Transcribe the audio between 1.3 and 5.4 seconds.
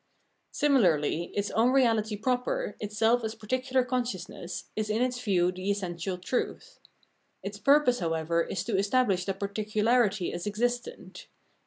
its own reahty proper, itself as particular consciousness, is in its